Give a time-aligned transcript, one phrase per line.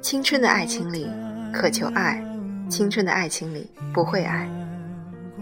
[0.00, 1.08] 青春的爱情里
[1.52, 2.22] 渴求爱，
[2.68, 4.48] 青春的爱情里不会爱，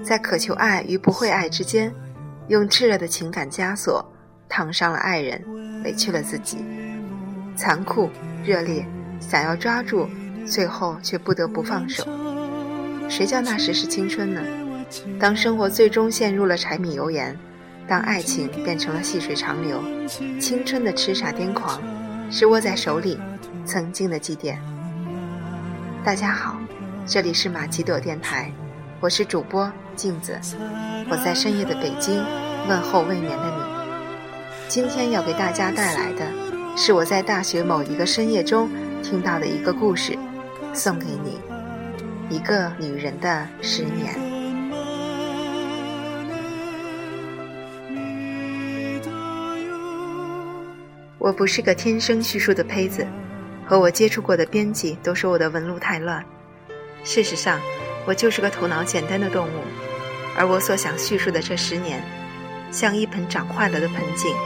[0.03, 1.93] 在渴求爱与不会爱之间，
[2.49, 4.05] 用炽热的情感枷锁
[4.49, 5.43] 烫伤了爱人，
[5.85, 6.59] 委屈了自己，
[7.57, 8.11] 残酷
[8.43, 8.87] 热烈，
[9.21, 10.09] 想要抓住，
[10.47, 12.05] 最后却不得不放手。
[13.09, 14.41] 谁叫那时是青春呢？
[15.19, 17.37] 当生活最终陷入了柴米油盐。
[17.87, 19.83] 当爱情变成了细水长流，
[20.41, 21.83] 青春的痴傻癫狂，
[22.31, 23.19] 是握在手里
[23.67, 24.57] 曾经的祭奠。
[26.03, 26.59] 大家好，
[27.07, 28.51] 这里是马吉朵电台，
[29.01, 30.41] 我是主播镜子，
[31.11, 32.25] 我在深夜的北京
[32.67, 33.63] 问候未眠的你。
[34.67, 36.27] 今天要给大家带来的
[36.75, 38.71] 是我在大学某一个深夜中
[39.03, 40.17] 听到的一个故事，
[40.73, 41.39] 送给你，
[42.35, 44.34] 一个女人的十年。
[51.25, 53.07] 我不是个天生叙述的胚子，
[53.67, 56.23] 和我接触过的编辑都说我的纹路太乱。
[57.03, 57.59] 事实上，
[58.05, 59.63] 我就是个头脑简单的动物，
[60.37, 62.05] 而我所想叙述的这十年，
[62.71, 64.37] 像一盆长坏了的盆景，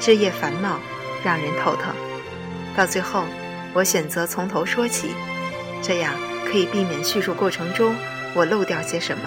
[0.00, 0.80] 枝叶繁茂，
[1.24, 1.94] 让人头疼。
[2.76, 3.22] 到最后，
[3.72, 5.10] 我选择从头说起，
[5.80, 6.12] 这样
[6.50, 7.94] 可以避免叙述过程中
[8.34, 9.22] 我漏掉些什么。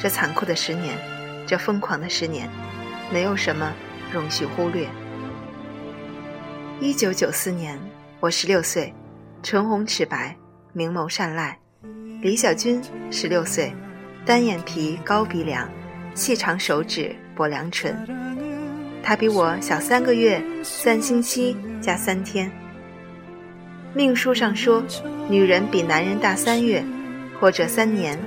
[0.00, 0.96] 这残酷的十年，
[1.44, 2.48] 这疯狂的十年，
[3.10, 3.72] 没有什么
[4.12, 4.86] 容许忽略。
[6.82, 7.78] 一九九四年，
[8.18, 8.92] 我十六岁，
[9.40, 10.36] 唇红齿白，
[10.72, 11.56] 明眸善睐。
[12.20, 13.72] 李小军十六岁，
[14.26, 15.70] 单眼皮，高鼻梁，
[16.12, 17.96] 细长手指，薄凉唇。
[19.00, 22.50] 他比我小三个月，三星期加三天。
[23.94, 24.82] 命书上说，
[25.28, 26.84] 女人比男人大三月，
[27.38, 28.18] 或者三年，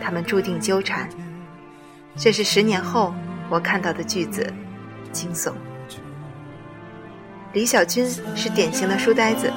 [0.00, 1.06] 他们注定纠缠。
[2.16, 3.12] 这是十年后
[3.50, 4.50] 我看到的句子，
[5.12, 5.52] 惊悚。
[7.54, 9.50] 李小军是典型的书呆子，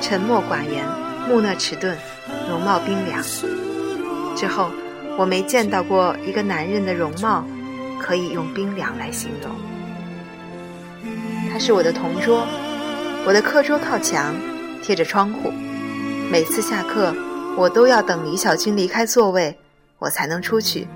[0.00, 0.86] 沉默寡言，
[1.28, 1.94] 木讷迟钝，
[2.48, 3.22] 容貌冰凉。
[4.34, 4.70] 之后，
[5.18, 7.44] 我没见到过一个男人的容貌
[8.00, 9.52] 可以用冰凉来形容。
[11.52, 12.46] 他是我的同桌，
[13.26, 14.34] 我的课桌靠墙，
[14.82, 15.52] 贴着窗户。
[16.30, 17.14] 每次下课，
[17.58, 19.58] 我都要等李小军离开座位，
[19.98, 20.88] 我才能出去。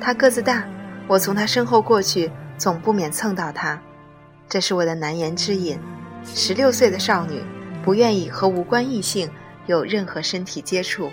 [0.00, 0.62] 他个子大，
[1.08, 3.80] 我从他身后过去，总不免蹭到他。
[4.48, 5.78] 这是我的难言之隐。
[6.34, 7.42] 十六岁的少女，
[7.84, 9.30] 不愿意和无关异性
[9.66, 11.10] 有任何身体接触。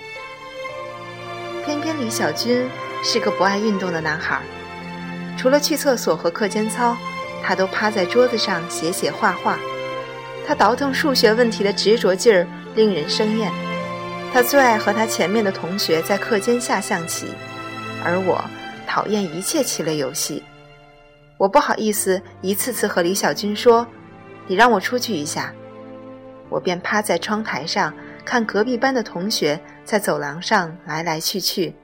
[1.65, 2.67] 偏偏李小军
[3.03, 4.41] 是个不爱运动的男孩，
[5.37, 6.97] 除了去厕所和课间操，
[7.43, 9.57] 他都趴在桌子上写写画画。
[10.45, 12.45] 他倒腾数学问题的执着劲儿
[12.75, 13.51] 令人生厌。
[14.33, 17.27] 他最爱和他前面的同学在课间下象棋，
[18.03, 18.43] 而我
[18.87, 20.43] 讨厌一切棋类游戏。
[21.43, 23.85] 我不好意思一次次和李小军说
[24.47, 25.53] ：“你让我出去一下。”
[26.47, 27.93] 我便趴在窗台上
[28.23, 31.75] 看隔壁班的同学在走廊上来来去去，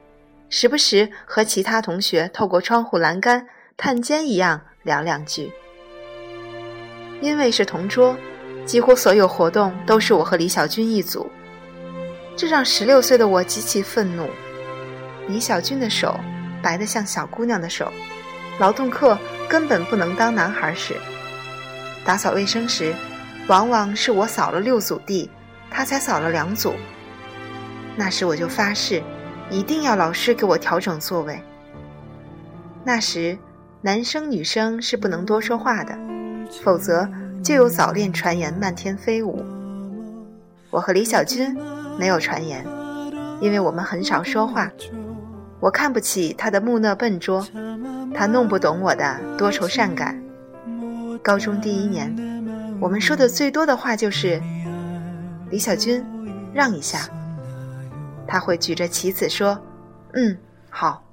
[0.48, 5.52] 时不时和其他同学透过窗户栏杆探监一样聊两句。
[7.20, 8.16] 因为是同桌，
[8.66, 11.30] 几乎所有活动都是我和李小军一组，
[12.38, 14.26] 这让十六岁的我极其愤怒。
[15.28, 16.18] 李小军的手
[16.64, 17.92] 白得像小姑娘的手。
[18.58, 19.18] 劳动课
[19.50, 20.96] 根本不能当男孩使。
[22.06, 22.94] 打扫卫生时，
[23.48, 25.30] 往往是我扫了六组地，
[25.72, 26.74] 他才扫了两组。
[27.96, 29.02] 那时我就发誓，
[29.50, 31.42] 一定要老师给我调整座位。
[32.84, 33.38] 那时，
[33.82, 35.98] 男生女生是不能多说话的，
[36.64, 37.10] 否则
[37.44, 39.44] 就有早恋传言漫天飞舞。
[40.70, 41.58] 我和李小军
[41.98, 42.66] 没有传言，
[43.42, 44.72] 因为我们很少说话。
[45.60, 47.46] 我看不起他的木讷笨拙。
[48.14, 50.20] 他弄不懂我的多愁善感。
[51.22, 52.16] 高中第一年，
[52.80, 54.42] 我们说的最多的话就是
[55.52, 56.04] ：“李小军，
[56.54, 57.08] 让一下。”
[58.26, 59.60] 他会举着棋子说
[60.14, 60.38] ：“嗯，
[60.70, 61.04] 好。”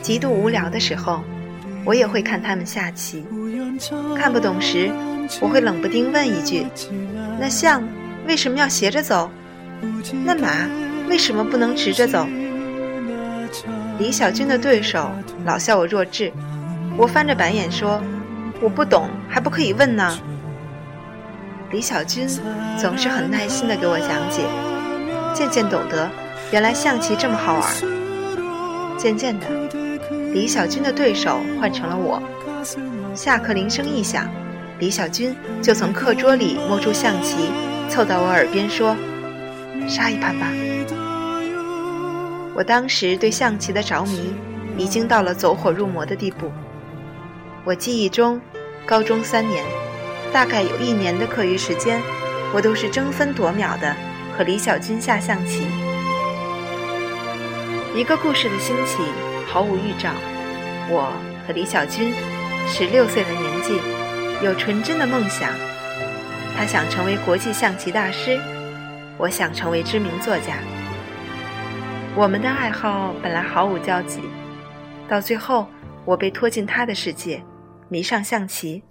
[0.00, 1.20] 极度无聊的时候，
[1.84, 3.26] 我也会看他们下棋。
[4.16, 4.90] 看不懂时，
[5.40, 6.66] 我会冷不丁问一句
[7.38, 7.82] ：“那象
[8.26, 9.30] 为什么要斜着走？
[10.24, 10.66] 那马
[11.08, 12.26] 为什么不能直着走？”
[13.98, 15.10] 李小军的对手
[15.44, 16.32] 老笑我弱智，
[16.96, 18.00] 我翻着白眼说
[18.62, 20.18] ：“我不懂，还不可以问呢。”
[21.72, 22.28] 李小军
[22.78, 24.42] 总是很耐心地给我讲解，
[25.34, 26.08] 渐渐懂得
[26.50, 27.64] 原来象棋这么好玩。
[28.96, 29.46] 渐渐的，
[30.32, 32.22] 李小军的对手换成了我。
[33.14, 34.28] 下课铃声一响，
[34.78, 37.50] 李小军就从课桌里摸出象棋，
[37.88, 38.96] 凑到我耳边说
[39.88, 40.52] ：“杀一盘吧。”
[42.54, 44.32] 我当时对象棋的着迷，
[44.76, 46.50] 已经到了走火入魔的地步。
[47.64, 48.40] 我记忆中，
[48.84, 49.64] 高中三年，
[50.32, 52.00] 大概有一年的课余时间，
[52.52, 53.94] 我都是争分夺秒的
[54.36, 55.66] 和李小军下象棋。
[57.94, 58.98] 一个故事的兴起
[59.46, 60.10] 毫无预兆，
[60.88, 61.12] 我
[61.46, 62.12] 和李小军，
[62.66, 63.80] 十六岁的年纪，
[64.44, 65.50] 有纯真的梦想。
[66.56, 68.40] 他想成为国际象棋大师，
[69.20, 70.62] 我想成为知名作家。
[72.16, 74.22] 我们的爱好本来毫无交集，
[75.08, 75.68] 到最后，
[76.04, 77.44] 我被拖进他的世界，
[77.88, 78.84] 迷上象棋，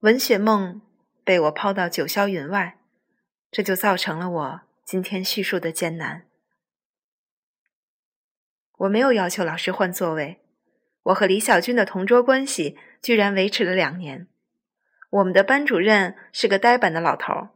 [0.00, 0.82] 文学梦
[1.22, 2.78] 被我抛到九霄云外，
[3.52, 6.24] 这就造成了我今天叙述的艰难。
[8.78, 10.40] 我没有要求老师换座位，
[11.04, 14.26] 我和李小军的同桌关系居然维持了两年。
[15.10, 17.50] 我们的班主任是个呆板的老头，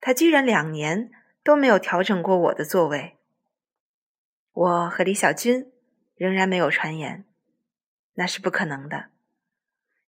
[0.00, 1.12] 他居然两年
[1.44, 3.18] 都没有调整过我的座位。
[4.52, 5.70] 我和李小军
[6.16, 7.24] 仍然没有传言，
[8.14, 9.10] 那是不可能的，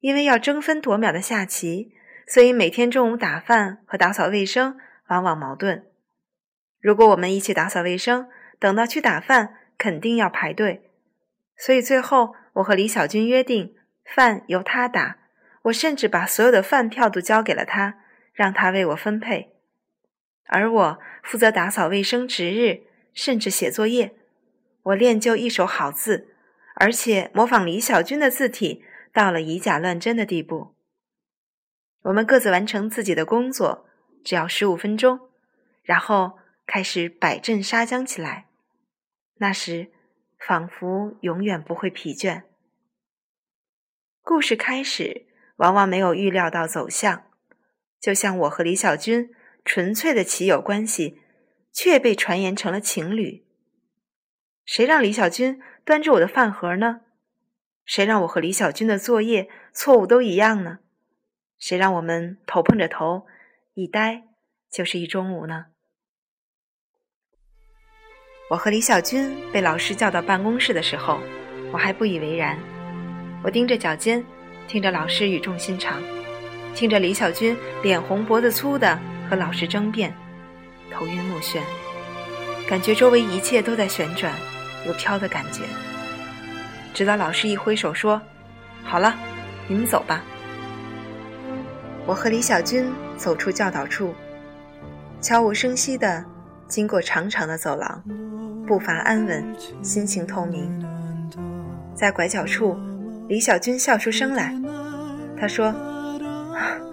[0.00, 1.92] 因为要争分夺秒的下棋，
[2.26, 4.78] 所以每天中午打饭和打扫卫生
[5.08, 5.86] 往往矛盾。
[6.80, 8.28] 如果我们一起打扫卫生，
[8.58, 10.90] 等到去打饭，肯定要排队，
[11.56, 15.18] 所以最后我和李小军约定，饭由他打，
[15.62, 17.98] 我甚至把所有的饭票都交给了他，
[18.32, 19.55] 让他为我分配，
[20.46, 22.82] 而我负责打扫卫生、值日，
[23.12, 24.14] 甚至写作业。
[24.82, 26.28] 我练就一手好字，
[26.76, 30.74] 而且模仿李小军的字体到了以假乱真的地步。
[32.02, 33.86] 我们各自完成自己的工作，
[34.24, 35.28] 只要十五分钟，
[35.82, 38.46] 然后开始摆阵杀将起来。
[39.38, 39.90] 那时，
[40.38, 42.44] 仿佛永远不会疲倦。
[44.22, 45.26] 故事开始，
[45.56, 47.24] 往往没有预料到走向，
[48.00, 49.30] 就像我和李小军
[49.66, 51.20] 纯粹的棋友关系，
[51.72, 53.44] 却被传言成了情侣。
[54.64, 57.00] 谁让李小军端着我的饭盒呢？
[57.84, 60.78] 谁让我和李小军的作业错误都一样呢？
[61.58, 63.26] 谁让我们头碰着头，
[63.74, 64.22] 一呆
[64.70, 65.66] 就是一中午呢？
[68.50, 71.18] 我和李小军被老师叫到办公室的时候，
[71.72, 72.56] 我还不以为然。
[73.42, 74.24] 我盯着脚尖，
[74.68, 76.00] 听着老师语重心长，
[76.72, 78.98] 听着李小军脸红脖子粗的
[79.28, 80.14] 和老师争辩，
[80.90, 81.60] 头晕目眩，
[82.68, 84.32] 感觉周围一切都在旋转。
[84.86, 85.64] 有飘的感觉，
[86.94, 88.22] 直到老师一挥手说
[88.84, 89.16] ：“好了，
[89.66, 90.22] 你们走吧。”
[92.06, 94.14] 我和李小军走出教导处，
[95.20, 96.24] 悄无声息地
[96.68, 98.00] 经过长长的走廊，
[98.64, 100.70] 步伐安稳，心情透明。
[101.92, 102.78] 在拐角处，
[103.28, 104.54] 李小军笑出声来，
[105.36, 105.74] 他说：“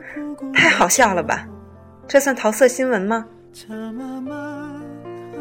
[0.51, 1.45] 太好笑了吧？
[2.07, 3.25] 这算桃色新闻吗？”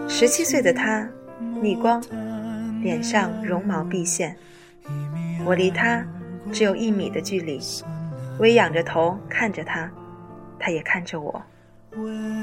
[0.09, 1.09] 十七岁的他，
[1.61, 2.03] 逆光。
[2.83, 4.37] 脸上绒毛毕现，
[5.45, 6.05] 我离他
[6.51, 7.61] 只有一米的距离，
[8.41, 9.89] 微仰着头看着他，
[10.59, 11.41] 他也看着我，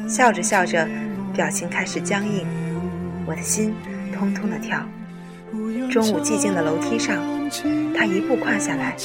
[0.08, 0.88] 笑着笑着，
[1.34, 2.48] 表情开始僵硬，
[3.26, 3.76] 我的心
[4.18, 4.82] 通通的跳。
[5.92, 7.18] 中午寂静的楼梯上，
[7.94, 8.96] 他一步跨下来，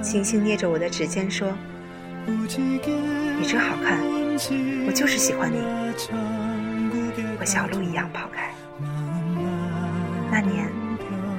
[0.00, 1.52] 轻轻捏着我的指尖说
[2.24, 2.46] ：“你
[3.44, 3.98] 真好看，
[4.86, 5.58] 我就是喜欢你。”
[7.38, 8.50] 和小鹿一样跑开。
[10.30, 10.70] 那年，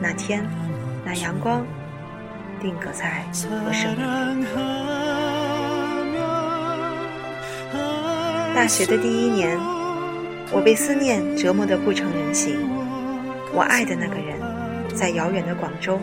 [0.01, 0.45] 那天，
[1.05, 1.65] 那阳光，
[2.61, 3.23] 定格在
[3.65, 3.95] 我生
[4.37, 4.45] 命。
[8.53, 9.57] 大学的第一年，
[10.51, 12.59] 我被思念折磨得不成人形。
[13.53, 14.37] 我爱的那个人，
[14.93, 15.99] 在遥远的广州，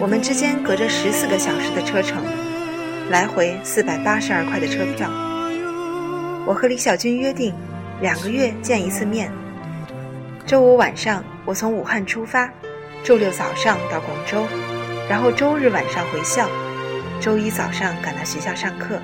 [0.00, 2.22] 我们之间隔着十四个小时的车程，
[3.08, 5.08] 来回四百八十二块的车票。
[6.46, 7.52] 我和李小军约定，
[8.00, 9.30] 两个月见一次面。
[10.46, 11.22] 周五晚上。
[11.46, 12.50] 我从武汉出发，
[13.04, 14.44] 周六早上到广州，
[15.08, 16.48] 然后周日晚上回校，
[17.20, 18.98] 周一早上赶到学校上课。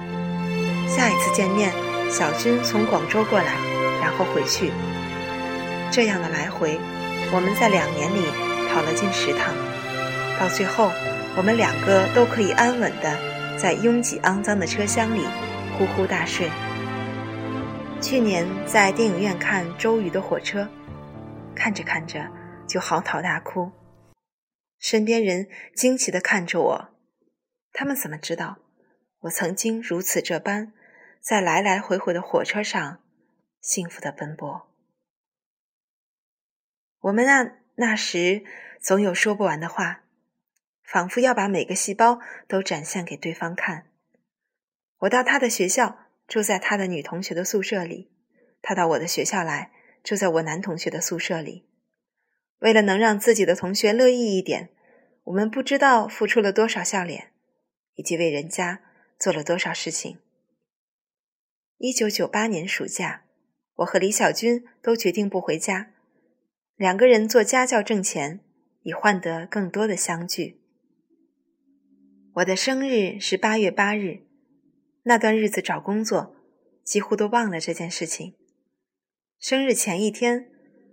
[0.89, 1.73] 下一次见面，
[2.11, 3.55] 小军从广州过来，
[4.01, 4.73] 然后回去。
[5.89, 6.81] 这样的来回，
[7.33, 8.27] 我们在两年里
[8.69, 9.55] 跑了近十趟。
[10.41, 10.91] 到最后，
[11.37, 13.17] 我们两个都可以安稳的
[13.57, 15.21] 在拥挤肮脏的车厢里
[15.79, 16.51] 呼呼大睡。
[18.03, 20.69] 去年在电影院看周瑜的火车。
[21.55, 22.29] 看着看着
[22.67, 23.71] 就嚎啕大哭，
[24.81, 26.89] 身边人惊奇的看着我，
[27.73, 28.59] 他们怎么知道
[29.21, 30.73] 我曾经如此这般
[31.21, 33.01] 在来来回回的火车上
[33.61, 34.69] 幸福的奔波？
[37.03, 38.43] 我们那那时
[38.81, 40.03] 总有说不完的话，
[40.83, 42.19] 仿佛要把每个细胞
[42.49, 43.87] 都展现给对方看。
[44.99, 46.02] 我到他的学校，
[46.33, 48.09] 住在他的女同学的宿舍里；
[48.62, 49.71] 他到我的学校来，
[50.03, 51.67] 住在我男同学的宿舍里。
[52.61, 54.71] 为了能让自己的同学乐意一点，
[55.25, 57.33] 我们不知道付出了多少笑脸，
[57.97, 58.81] 以及为人家
[59.19, 60.21] 做了多少事情。
[61.77, 63.25] 一九九八年暑假，
[63.75, 65.91] 我和李小军都决定不回家，
[66.77, 68.41] 两个人做家教挣钱，
[68.85, 70.62] 以换得更多的相聚。
[72.37, 74.23] 我的生日是八月八日，
[75.05, 76.37] 那段日子找工作
[76.85, 78.37] 几乎都忘了这件事情。
[79.39, 80.49] 生日前一天，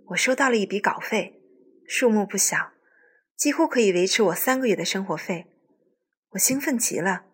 [0.08, 1.40] 我收到了一笔稿费，
[1.86, 2.72] 数目不小，
[3.36, 5.46] 几乎可以维持我三个月的生活费。
[6.30, 7.26] 我兴奋极了，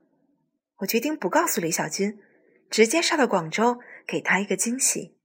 [0.78, 2.18] 我决定不告诉李小军，
[2.70, 5.16] 直接上到广州给他一个惊喜。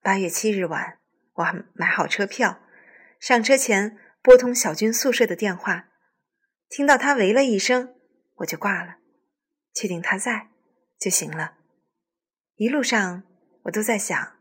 [0.00, 0.98] 八月七日晚，
[1.34, 2.60] 我买好车票，
[3.18, 5.88] 上车前拨通小军宿舍的电话。
[6.68, 7.96] 听到他喂了一声，
[8.36, 8.97] 我就挂了，
[9.74, 10.48] 确定他在
[10.98, 11.54] 就行了。
[12.56, 13.22] 一路上
[13.64, 14.36] 我都在想，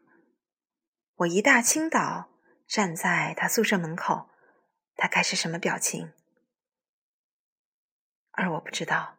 [1.18, 2.30] 我一大清早
[2.68, 4.30] 站在他宿舍门口，
[4.96, 6.12] 他该是什么表情？
[8.32, 9.18] 而我不知道，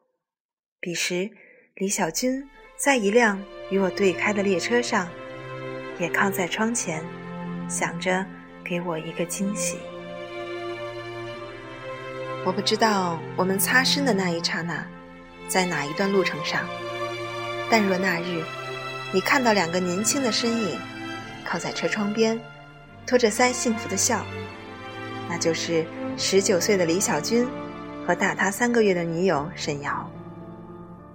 [0.81, 1.31] 彼时
[1.75, 5.09] 李小军在一辆与我对开的列车上，
[5.99, 7.05] 也靠在窗前，
[7.69, 8.25] 想着
[8.65, 9.79] 给我一个惊喜。
[12.47, 14.89] 我不知道我们擦身的那一刹那，
[15.49, 16.63] 在哪一段路程上。
[17.71, 18.43] 但若那日，
[19.13, 20.79] 你看到两个年轻的身影，
[21.45, 22.41] 靠在车窗边，
[23.07, 24.25] 托着腮幸福的笑，
[25.29, 25.85] 那就是
[26.17, 27.47] 十九岁的李小军
[28.07, 30.11] 和大他三个月的女友沈瑶。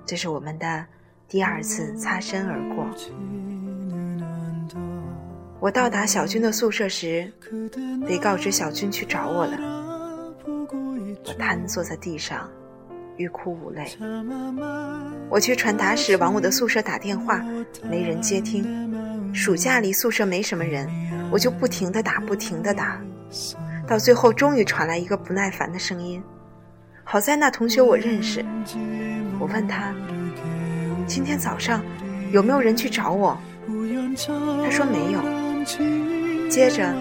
[0.05, 0.85] 这是我们的
[1.27, 2.85] 第二次擦身而过。
[5.59, 7.31] 我到达小军的宿舍时，
[8.05, 9.57] 被告知小军去找我了。
[11.25, 12.49] 我瘫坐在地上，
[13.17, 13.86] 欲哭无泪。
[15.29, 17.43] 我去传达室往我的宿舍打电话，
[17.89, 19.34] 没人接听。
[19.34, 20.88] 暑假里宿舍没什么人，
[21.32, 23.01] 我就不停的打，不停的打。
[23.88, 26.22] 到最后，终于传来一个不耐烦的声音。
[27.03, 28.46] 好在那同学我认识，
[29.39, 29.93] 我问他
[31.05, 31.84] ：“今天早上
[32.32, 33.38] 有没有人去找我？”
[34.63, 35.20] 他说没有。
[36.50, 36.93] 接着，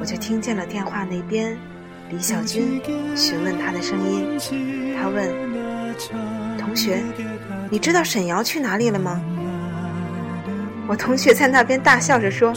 [0.00, 1.56] 我就听见了电话那边。
[2.12, 2.78] 李小军
[3.16, 4.38] 询问他的声音，
[5.00, 5.26] 他问
[6.60, 7.02] ：“同学，
[7.70, 9.18] 你知道沈瑶去哪里了吗？”
[10.86, 12.52] 我同学在那边大笑着说：“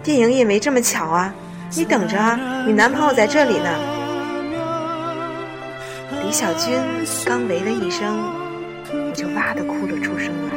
[0.00, 1.34] 电影也没这么巧啊，
[1.74, 3.68] 你等着啊，你男朋友在这里呢。”
[6.24, 6.78] 李小军
[7.26, 8.16] 刚喂了一声，
[8.92, 10.54] 我就哇的哭了出声来。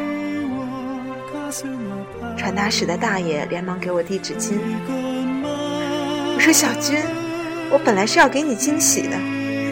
[2.37, 6.99] 传达室的大爷连忙给我递纸巾，我说：“小军。”
[7.73, 9.17] 我本来是要给你惊喜的，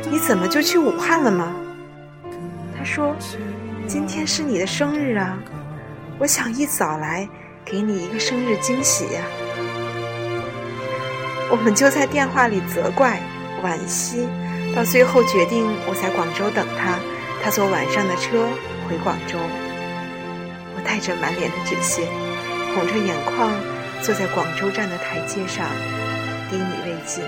[0.10, 1.54] 你怎么就去武汉了吗？
[2.76, 3.16] 他说
[3.86, 5.38] ：“今天是你的生日啊，
[6.18, 7.30] 我想一早来
[7.64, 9.22] 给你一个生日惊喜呀。”
[11.52, 13.22] 我们就在电话里责怪、
[13.64, 14.28] 惋惜，
[14.76, 16.98] 到最后决定我在广州等他，
[17.44, 18.50] 他坐晚上的车
[18.90, 19.38] 回广州。
[20.76, 22.08] 我带着满脸的纸屑，
[22.74, 23.54] 红着眼眶
[24.02, 25.68] 坐在广州站的台阶上，
[26.50, 27.24] 低迷未尽。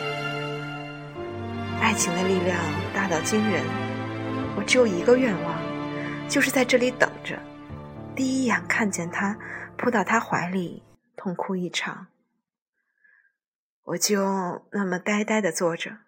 [1.93, 2.59] 爱情的力量
[2.91, 3.63] 大到惊人，
[4.57, 7.39] 我只有一个愿望，就是在这里等着，
[8.15, 9.37] 第一眼看见他，
[9.77, 10.81] 扑到他怀里，
[11.15, 12.07] 痛哭一场。
[13.83, 15.99] 我就那么呆呆的坐着，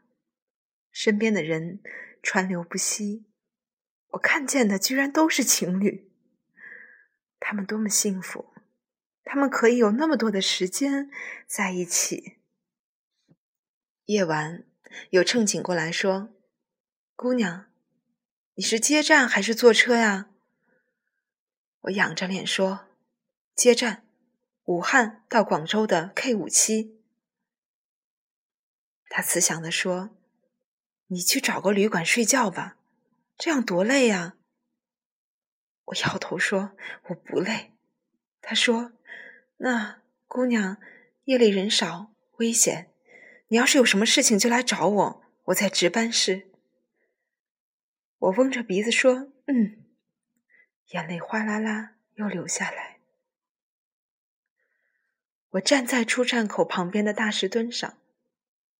[0.92, 1.80] 身边的人
[2.24, 3.28] 川流不息，
[4.14, 6.12] 我看见的居然都是情侣，
[7.40, 8.56] 他们多么幸福，
[9.24, 11.12] 他们可以有那么多的时间
[11.46, 12.40] 在一起。
[14.06, 14.66] 夜晚。
[15.10, 16.30] 有乘警过来说
[17.16, 17.66] ：“姑娘，
[18.56, 20.30] 你是接站还是坐车呀？”
[21.82, 22.88] 我仰着脸说
[23.56, 24.08] ：“接站，
[24.64, 27.00] 武汉到广州的 K 五七。”
[29.10, 30.10] 他慈祥地说
[31.08, 32.78] ：“你去找个旅馆睡觉吧，
[33.38, 34.36] 这样多累呀。”
[35.86, 36.76] 我摇头说
[37.10, 37.74] ：“我不累。”
[38.42, 38.94] 他说
[39.58, 40.78] ：“那姑娘，
[41.26, 42.92] 夜里人少，危险。”
[43.48, 46.50] 你要是有什么事情，就来找我，我在值班室。
[48.18, 49.84] 我嗡着鼻子说：“嗯。”
[50.94, 53.00] 眼泪哗啦啦又流下来。
[55.52, 57.98] 我站在出站口旁边的大石墩上，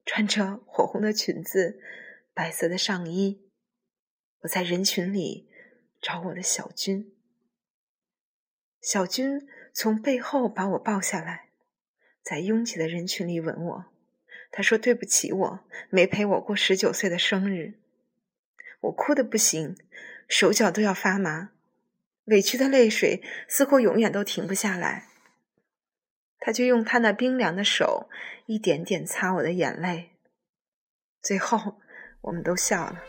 [0.06, 1.80] 穿着火红的裙子，
[2.34, 3.50] 白色的上衣。
[4.40, 5.50] 我在人群里
[6.02, 7.16] 找我的小军。
[8.82, 11.50] 小军从背后把我抱下来，
[12.22, 13.95] 在拥挤的人群里吻我。
[14.58, 15.60] 他说：“对不起，我
[15.90, 17.74] 没陪我过十九岁的生日。”
[18.80, 19.76] 我哭的不行，
[20.30, 21.50] 手脚都要发麻。
[22.28, 25.08] 委屈的泪水似乎永远都停不下来。
[26.40, 28.10] 他就用他那冰凉的手
[28.46, 30.12] 一点点擦我的眼泪。
[31.22, 31.82] 最后，
[32.22, 33.04] 我们都笑了。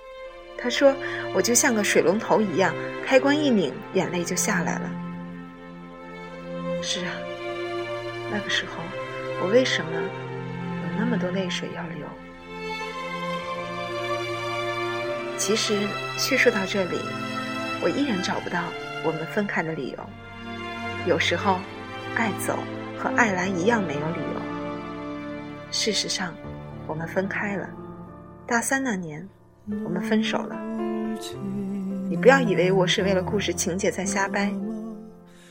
[0.59, 0.97] 他说
[1.33, 2.75] ：“我就像个水龙头一样，
[3.07, 4.91] 开关一拧，眼泪就下来了。”
[6.83, 7.13] 是啊，
[8.33, 8.83] 那个时候，
[9.43, 9.93] 我为什么
[10.99, 12.07] 那么多泪水要流？
[15.37, 15.87] 其实
[16.17, 16.99] 叙述到这里，
[17.83, 18.65] 我依然找不到
[19.05, 19.99] 我们分开的理由。
[21.07, 21.59] 有时候，
[22.15, 22.59] 爱走
[22.99, 24.41] 和爱来一样没有理由。
[25.71, 26.35] 事实上，
[26.87, 27.69] 我们分开了。
[28.47, 29.29] 大三那年。
[29.85, 30.57] 我们分手了，
[32.09, 34.49] 你不要以为我是为了故事情节在瞎掰。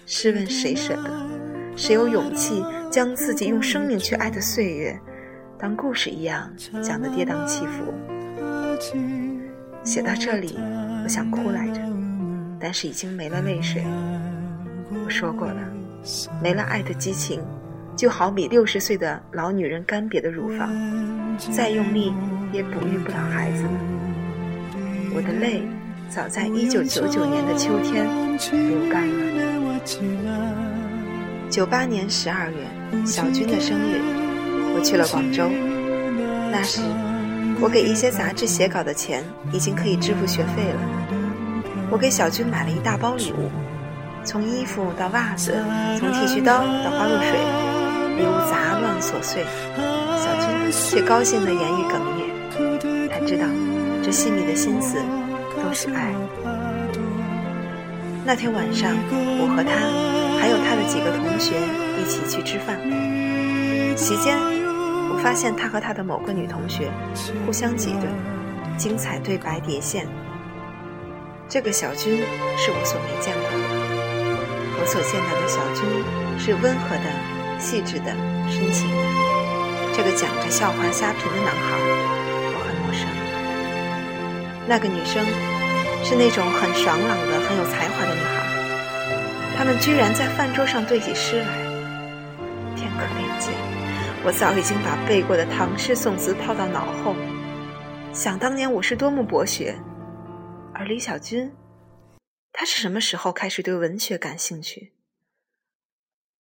[0.06, 1.28] 试问谁舍得？
[1.76, 4.98] 谁有勇气将自己用生命去爱的岁月，
[5.66, 6.48] 当故事一样
[6.84, 7.92] 讲的跌宕起伏？
[9.84, 10.60] 写到这里，
[11.04, 11.82] 我想哭来着，
[12.60, 13.84] 但是已经没了泪水。
[15.04, 15.60] 我说过了，
[16.40, 17.42] 没了爱的激情，
[17.96, 20.70] 就好比六十岁的老女人干瘪的乳房，
[21.52, 22.14] 再用力
[22.54, 23.72] 也哺育不了孩子了。
[25.16, 25.64] 我的泪
[26.10, 28.06] 早在一九九九年的秋天
[28.70, 29.26] 流干了。
[31.50, 34.00] 九八年十二月，小军的生日，
[34.76, 35.50] 我去了广州。
[36.52, 36.82] 那时，
[37.62, 40.80] 我给一些杂志写稿的钱已经可以支付学费了。
[41.90, 43.50] 我给小军买了一大包礼物，
[44.26, 45.56] 从衣服到袜子，
[45.98, 47.40] 从剃须刀到花露水，
[48.18, 49.46] 礼物杂乱琐碎。
[50.18, 50.50] 小军
[50.90, 53.46] 却高兴得言语哽咽，他知道。
[54.04, 54.98] 这心里的心思
[55.64, 56.14] 都是爱。
[58.24, 59.72] 那天晚上，我和他
[60.40, 61.56] 还有他的几个同学
[61.98, 62.78] 一起去吃饭。
[63.98, 64.38] 席间，
[65.26, 66.92] 发现他和他的某个女同学
[67.48, 68.08] 互相挤兑，
[68.78, 70.06] 精彩对白叠现。
[71.50, 72.20] 这个小军
[72.56, 73.58] 是我所没见过的，
[74.78, 75.82] 我所见到的小军
[76.38, 77.10] 是温和的、
[77.58, 78.14] 细致的、
[78.48, 79.02] 深情的。
[79.98, 81.74] 这个讲着笑话瞎评的男孩。
[82.54, 83.10] 我很陌生
[84.68, 85.26] 那个女生
[86.06, 88.46] 是那种很爽朗的、很有才华的女孩。
[89.58, 91.48] 他们居然在饭桌上对起诗来，
[92.76, 93.75] 天可怜见！
[94.28, 97.14] 我早已经把背过的唐诗宋词抛到脑后。
[98.12, 99.80] 想当年我是多么博学，
[100.74, 101.56] 而李小军，
[102.52, 104.94] 他是什么时候开始对文学感兴趣？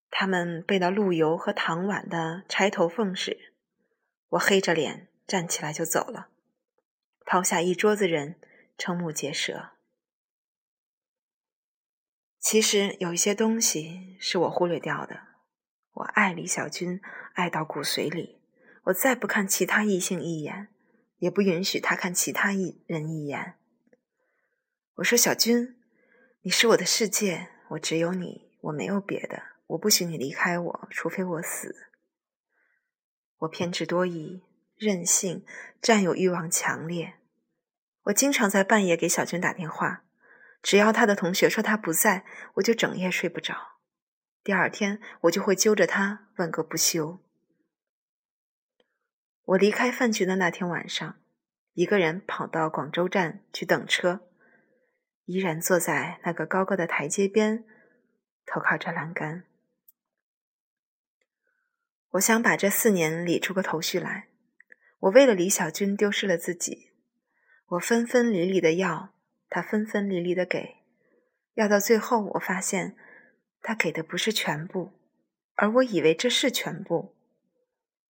[0.09, 2.17] 他们背到陆游和唐婉的
[2.49, 3.53] 《钗头凤》时，
[4.29, 6.29] 我黑着脸站起来就走了。
[7.23, 8.39] 抛下一桌子人，
[8.79, 9.73] 瞠目结舌。
[12.39, 15.19] 其实有一些东西是我忽略掉的。
[15.93, 16.99] 我爱李小军，
[17.35, 18.41] 爱到骨髓里。
[18.85, 20.67] 我再不看其他异性一眼，
[21.19, 23.53] 也不允许他看其他一人一眼。
[24.95, 25.77] 我说：“小军，
[26.41, 29.43] 你是我的世界，我只有你，我没有别的。
[29.67, 31.87] 我不许你离开我，除非我死。”
[33.39, 34.41] 我偏执多疑。
[34.77, 35.45] 任性，
[35.81, 37.13] 占有欲望强烈。
[38.03, 40.03] 我经常在半夜给小军打电话，
[40.61, 43.79] 只要他的同学说他不在，我就整夜睡不着。
[44.43, 47.19] 第二天，我就会揪着他问个不休。
[49.45, 51.19] 我离开饭局的那天晚上，
[51.73, 54.21] 一个人跑到广州站去等车，
[55.25, 57.63] 依然坐在那个高高的台阶边，
[58.45, 59.43] 头靠着栏杆。
[62.11, 64.29] 我想把这四年理出个头绪来。
[64.99, 66.89] 我为了李小军丢失了自己，
[67.67, 69.13] 我分分离离的要，
[69.49, 70.77] 他分分离离的给，
[71.53, 72.95] 要到最后，我发现
[73.61, 74.93] 他给的不是全部，
[75.53, 77.14] 而我以为这是全部。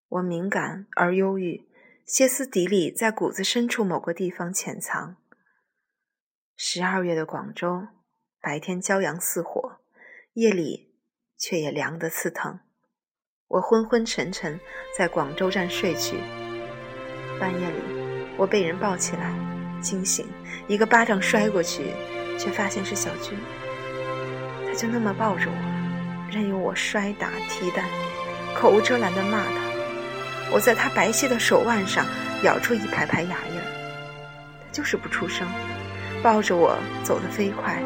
[0.07, 1.67] 我敏感而忧郁，
[2.05, 5.17] 歇斯底里在骨子深处某个地方潜藏。
[6.55, 7.87] 十二月的广州，
[8.39, 9.79] 白天骄阳似火，
[10.33, 10.93] 夜里
[11.37, 12.59] 却也凉得刺疼。
[13.47, 14.59] 我昏昏沉沉
[14.97, 16.17] 在广州站睡去。
[17.39, 17.75] 半夜里，
[18.37, 19.33] 我被人抱起来，
[19.81, 20.25] 惊醒，
[20.67, 21.91] 一个巴掌摔过去，
[22.39, 23.37] 却发现是小军。
[24.65, 27.85] 他就那么抱着我，任由我摔打踢蛋，
[28.55, 29.64] 口无遮拦地骂他。
[30.51, 32.05] 我在他白皙的手腕上
[32.43, 33.65] 咬出一排排牙印儿，
[34.65, 35.47] 他就是不出声，
[36.23, 37.81] 抱着我走得飞快。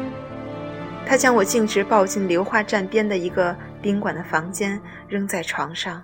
[1.06, 6.02] 他将我径直抱进流化站边的一个宾馆的房间，扔在床上。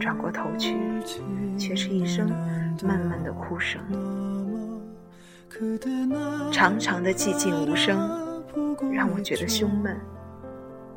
[0.00, 0.76] 转过头去，
[1.58, 2.28] 却是一声
[2.82, 3.80] 闷闷的哭声。
[6.52, 7.98] 长长的寂静无声，
[8.92, 9.96] 让我觉得胸闷。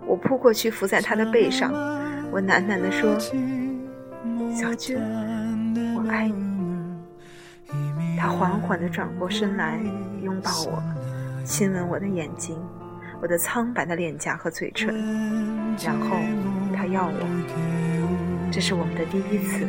[0.06, 1.73] 我扑过去，伏在他的背上，
[2.32, 3.17] 我喃喃地说
[4.56, 4.98] ：“小军，
[5.96, 6.54] 我爱你。”
[8.18, 9.80] 他缓缓地转过身来，
[10.22, 10.82] 拥抱我，
[11.44, 12.58] 亲吻我的眼睛。
[13.22, 14.94] 我的苍白的脸颊和嘴唇，
[15.84, 16.18] 然后
[16.76, 18.50] 他要我。
[18.52, 19.66] 这是我们的第一次，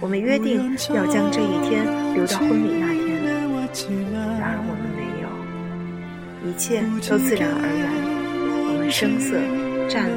[0.00, 1.84] 我们约定要将这一天
[2.14, 2.92] 留到婚礼那
[3.72, 4.10] 天，
[4.40, 7.92] 然而我们没有，一切都自然而然。
[8.72, 9.36] 我们声色、
[9.86, 10.12] 站立、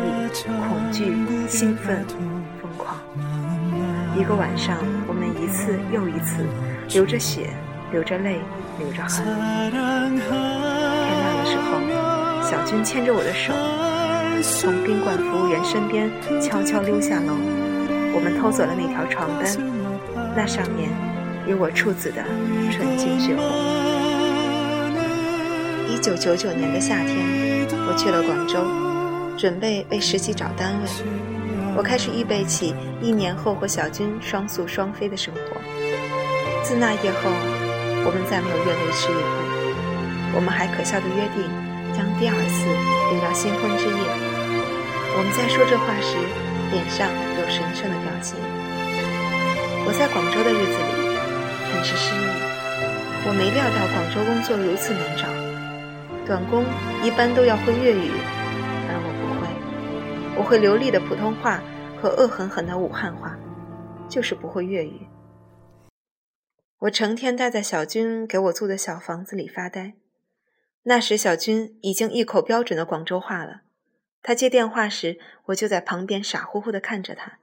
[0.47, 1.13] 恐惧、
[1.47, 2.05] 兴奋、
[4.17, 6.45] 一个晚上，我们一次又一次
[6.93, 7.49] 流着血，
[7.91, 8.39] 流着泪，
[8.79, 9.25] 流着汗。
[9.25, 10.15] 天亮
[11.37, 11.67] 的时候，
[12.41, 13.51] 小军牵着我的手，
[14.41, 16.09] 从宾馆服务员身边
[16.41, 17.35] 悄悄溜下楼。
[18.13, 19.51] 我们偷走了那条床单，
[20.33, 20.89] 那上面
[21.45, 22.23] 有我处子的
[22.71, 23.43] 纯净血红。
[25.93, 28.65] 一九九九年的夏天，我去了广州，
[29.37, 30.87] 准备为实习找单位。
[31.77, 35.59] 我开始预备起一年后和小军双宿双飞的生活。
[36.63, 37.29] 自那夜后，
[38.07, 40.35] 我们再没有越雷池一步。
[40.35, 41.43] 我们还可笑的约定，
[41.91, 42.63] 将第二次
[43.11, 44.03] 留到新婚之夜。
[45.15, 46.15] 我们在说这话时，
[46.71, 48.39] 脸上有神圣的表情。
[49.87, 50.91] 我在广州的日子里
[51.71, 52.23] 很是失意。
[53.27, 55.27] 我没料到广州工作如此难找，
[56.25, 56.63] 短工
[57.03, 58.11] 一般都要会粤语，
[60.37, 61.63] 我会流利的普通话
[61.97, 63.37] 和恶狠狠的武汉话，
[64.09, 65.07] 就是不会粤语。
[66.79, 69.93] 我成天待在小军给我租的小房子里发呆。
[70.83, 73.61] 那时小军已经一口标准的广州话了。
[74.21, 77.39] 他接电话时，我就在旁边傻乎乎地看着他，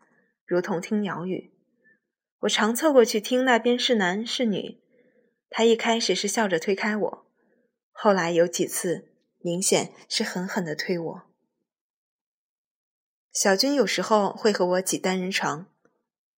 [0.47, 1.55] 如同听鸟语。
[2.41, 4.81] 我常凑过去听那边是男是女。
[5.49, 7.27] 他一开始是笑着推开我，
[7.91, 9.09] 后来有几次
[9.41, 11.23] 明显是狠狠地推我。
[13.33, 15.67] 小军有时候会和我挤单人床，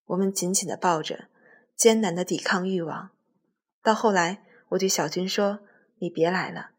[0.04, 1.26] 我们紧紧地抱着，
[1.74, 3.10] 艰难的抵抗欲望。
[3.82, 5.58] 到后来，我对小军说
[5.98, 6.70] ：“你别来了。”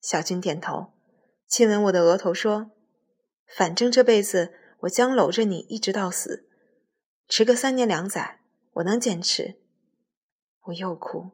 [0.00, 0.92] 小军点头，
[1.48, 2.70] 亲吻我的额头说。
[3.56, 6.48] 反正这辈子我将搂着你一直到死，
[7.28, 8.40] 迟个三年两载，
[8.74, 9.56] 我能坚持。
[10.62, 11.32] 我又哭，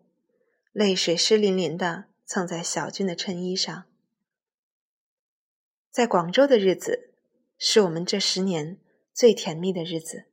[0.72, 3.84] 泪水湿淋淋的蹭在小军的衬衣上。
[5.90, 7.11] 在广州的日子，
[7.64, 8.76] 是我们这十年
[9.14, 10.24] 最甜蜜的日子。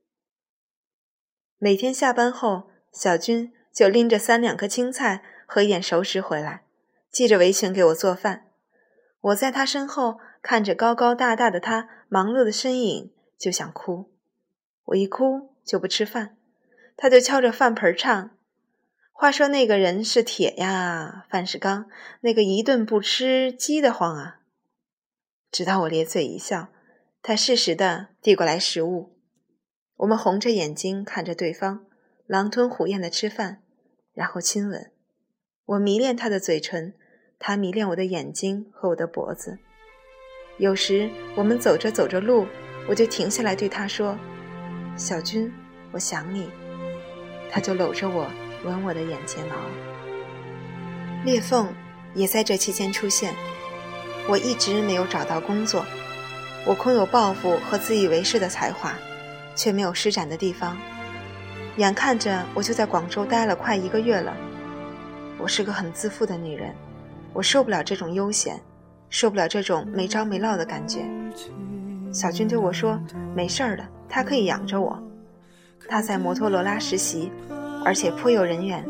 [1.60, 6.64] 每天下班后，小军就拎着三两颗青菜和一点熟食回来，
[7.12, 8.48] 系着围裙给我做饭。
[9.22, 10.20] 我在他身后。
[10.42, 14.10] 看着高高大大的他忙碌的身影，就想哭。
[14.86, 16.38] 我一哭就不吃饭，
[16.96, 18.38] 他就敲着饭盆唱
[19.12, 21.90] ：“话说那个人是铁呀，饭是钢，
[22.22, 24.40] 那个一顿不吃饥得慌啊。”
[25.52, 26.70] 直到我咧嘴一笑，
[27.22, 29.16] 他适时的递过来食物。
[29.98, 31.86] 我们红着眼睛看着对方，
[32.26, 33.62] 狼吞虎咽的吃饭，
[34.14, 34.92] 然后亲吻。
[35.66, 36.94] 我迷恋他的嘴唇，
[37.38, 39.60] 他迷恋我的眼睛和我的脖子。
[40.58, 42.48] 有时我们走着走着路，
[42.88, 44.18] 我就停下来对他说
[44.98, 45.52] ：“小军，
[45.92, 46.50] 我想你。”
[47.52, 48.28] 他就搂着我，
[48.64, 49.56] 吻我的眼睫毛。
[51.26, 51.74] 裂缝
[52.14, 53.34] 也在这期间出现。
[54.28, 55.86] 我一直没有找到工作，
[56.70, 58.94] 我空有抱负和自以为是的才华，
[59.56, 60.78] 却没有施展的地方。
[61.78, 64.38] 眼看着我就在广州待了快一个月了。
[65.40, 66.72] 我是个很自负的女人，
[67.34, 68.62] 我受不了这种悠闲。
[69.10, 71.04] 受不了这种没着没落的感觉，
[72.14, 73.02] 小军对我说
[73.36, 75.02] ：“没事儿的，他可以养着我。
[75.90, 77.32] 他在摩托罗拉实习，
[77.84, 78.86] 而且颇有人缘，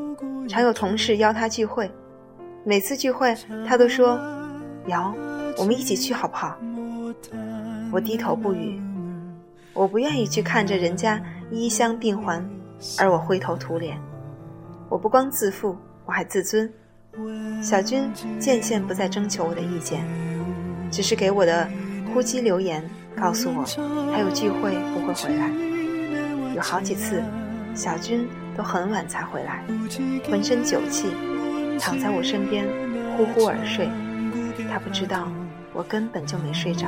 [0.49, 1.89] 常有同事邀他聚会。
[2.65, 3.33] 每次聚会，
[3.65, 4.19] 他都说
[4.87, 5.15] ：‘瑶，
[5.57, 6.57] 我们一起去好不好？’
[7.91, 8.79] 我低头不语，
[9.73, 11.21] 我不愿意去看着人家
[11.51, 12.47] 衣香鬓环，
[12.97, 13.99] 而我灰头土脸。
[14.89, 15.75] 我不光自负，
[16.05, 16.71] 我还自尊。”
[17.61, 20.05] 小军渐渐不再征求我的意见，
[20.91, 21.67] 只是给我的
[22.13, 23.63] 呼机留言，告诉我
[24.13, 25.49] 还有聚会不会回来。
[26.55, 27.21] 有好几次，
[27.73, 29.63] 小军都很晚才回来，
[30.29, 31.07] 浑身酒气，
[31.79, 32.65] 躺在我身边
[33.17, 33.89] 呼呼而睡。
[34.71, 35.27] 他不知道
[35.73, 36.87] 我根本就没睡着。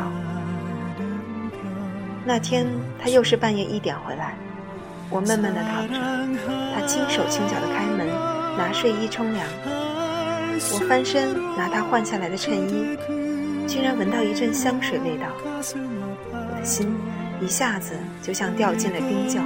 [2.24, 2.68] 那天
[3.02, 4.36] 他又是半夜一点回来，
[5.10, 6.00] 我闷闷的躺着，
[6.76, 8.08] 他轻手轻脚地开门，
[8.58, 9.46] 拿睡衣冲凉。
[10.74, 12.96] 我翻身拿他换下来的衬衣，
[13.68, 16.96] 居然闻到一阵香水味道，我的心
[17.42, 19.42] 一下子就像掉进了冰窖。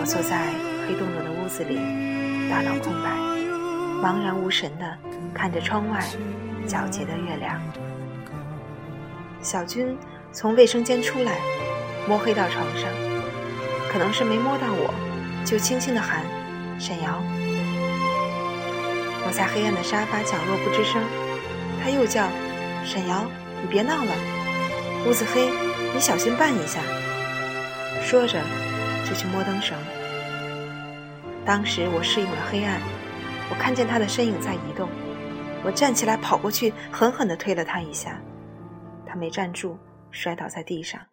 [0.00, 0.46] 我坐在
[0.86, 1.74] 黑洞洞的屋子里，
[2.48, 3.10] 大脑空白，
[4.00, 4.96] 茫然无神的
[5.34, 5.98] 看着窗外
[6.68, 7.60] 皎洁的月亮。
[9.42, 9.96] 小军
[10.38, 11.40] 从卫生间出来，
[12.06, 12.88] 摸黑到床上，
[13.90, 14.94] 可能是没摸到我，
[15.44, 16.22] 就轻轻地喊
[16.78, 17.20] ：“沈瑶。”
[19.26, 21.02] 我在黑暗的沙发角落不吱声，
[21.82, 22.28] 他又叫
[22.84, 23.26] 沈瑶，
[23.60, 24.14] 你别闹了，
[25.08, 25.50] 屋子黑，
[25.92, 26.78] 你小心绊一下。”
[28.00, 28.40] 说着，
[29.04, 29.76] 就去摸灯绳。
[31.44, 32.80] 当时我适应了黑暗，
[33.50, 34.88] 我看见他的身影在移动，
[35.64, 38.20] 我站起来跑过去，狠狠地推了他一下，
[39.04, 39.76] 他没站住，
[40.10, 41.08] 摔倒在地上。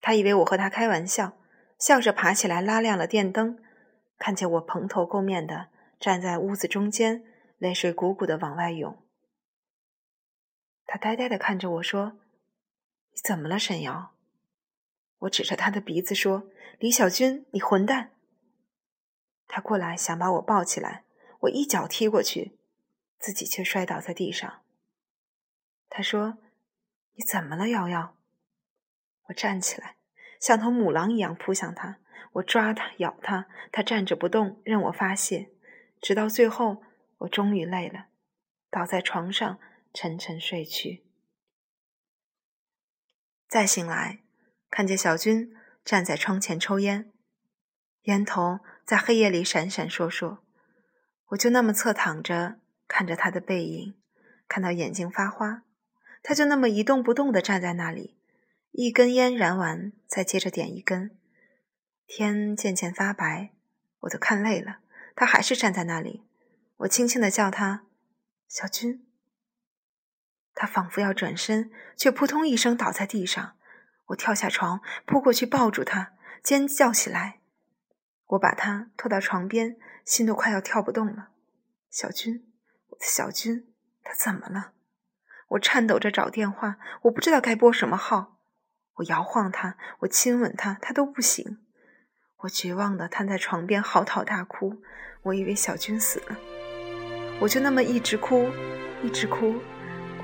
[0.00, 1.38] 他以为我和他开玩笑，
[1.78, 3.62] 笑着爬起来拉亮了电灯，
[4.18, 7.24] 看见我蓬头垢面的站在屋子中间，
[7.58, 9.02] 泪水汩汩的往外涌。
[10.86, 12.18] 他呆呆的看着我说
[13.12, 14.14] ：“你怎么了，沈瑶？”
[15.20, 16.50] 我指着他的鼻子说
[16.80, 18.12] ：“李小军，你混蛋！”
[19.46, 21.04] 他过来想把我抱起来，
[21.40, 22.58] 我一脚踢过去，
[23.18, 24.62] 自己却摔倒在地上。
[25.88, 26.38] 他说
[27.20, 28.16] ：“你怎么了，瑶瑶？”
[29.28, 29.96] 我站起来，
[30.40, 31.98] 像头母狼一样扑向他，
[32.32, 35.50] 我抓他，咬他，他站着不动，任我发泄，
[36.00, 36.82] 直到最后，
[37.18, 38.06] 我终于累了，
[38.70, 39.60] 倒在床上
[39.92, 41.04] 沉沉睡去。
[43.46, 44.22] 再醒来，
[44.70, 45.54] 看见小军
[45.84, 47.12] 站在窗前抽烟，
[48.04, 48.60] 烟头。
[48.82, 50.38] 在黑夜里闪闪烁烁，
[51.26, 53.94] 我就那么侧躺着看着他的背影，
[54.48, 55.62] 看到眼睛发花，
[56.22, 58.16] 他就那么一动不动地站在那里，
[58.72, 61.16] 一根烟燃完，再接着点一根。
[62.06, 63.52] 天渐渐发白，
[64.00, 64.80] 我都看累了，
[65.14, 66.24] 他还是站在那里。
[66.78, 67.86] 我轻轻地叫他
[68.48, 69.06] ：“小军。”
[70.54, 73.56] 他仿佛要转身，却扑通一声倒在地上。
[74.06, 77.40] 我跳下床，扑过去抱住他，尖叫起来。
[78.26, 81.30] 我把他拖到床边，心都快要跳不动了。
[81.90, 82.46] 小军，
[82.88, 84.72] 我的小军，他怎么了？
[85.50, 88.38] 我颤抖着找电话，我不知道该拨什么号。
[88.96, 91.58] 我摇晃他，我亲吻他，他都不醒。
[92.42, 94.82] 我绝望的瘫在床边嚎啕大哭。
[95.22, 96.36] 我以为小军死了，
[97.40, 98.48] 我就那么一直哭，
[99.02, 99.54] 一直哭，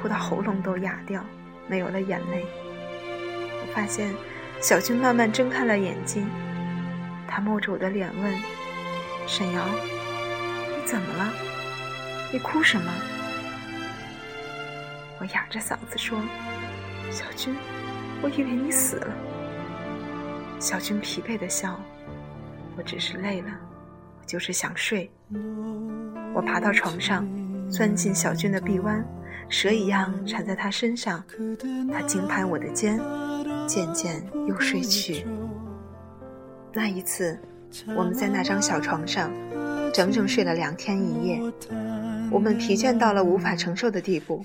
[0.00, 1.24] 哭到喉咙都哑掉，
[1.66, 2.46] 没有了眼泪。
[3.60, 4.14] 我发现
[4.60, 6.26] 小军慢慢睁开了眼睛。
[7.28, 8.34] 他摸着我的脸问
[9.26, 9.66] ：“沈瑶，
[10.70, 11.32] 你怎么了？
[12.32, 12.90] 你哭什么？”
[15.18, 16.18] 我哑着嗓子说
[17.10, 17.54] ：“小军，
[18.22, 19.14] 我以为你死了。”
[20.60, 21.80] 小军疲惫的笑
[22.76, 23.48] ：“我只是累了，
[24.20, 25.10] 我就是想睡。”
[26.34, 27.26] 我爬到床上，
[27.70, 29.04] 钻进小军的臂弯，
[29.48, 31.24] 蛇一样缠在他身上。
[31.92, 33.00] 他轻拍我的肩，
[33.66, 35.26] 渐渐又睡去。
[36.72, 37.38] 那一次，
[37.96, 39.30] 我们在那张小床上，
[39.94, 41.40] 整整睡了两天一夜。
[42.30, 44.44] 我们疲倦到了无法承受的地步。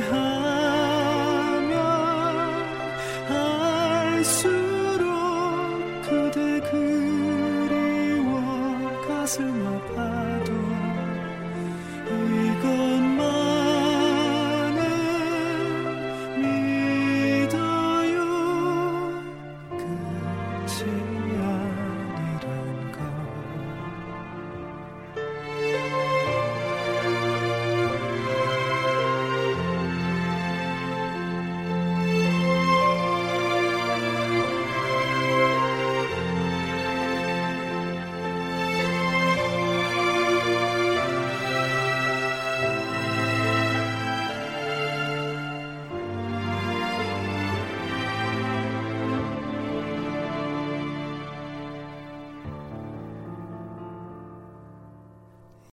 [0.00, 0.23] high.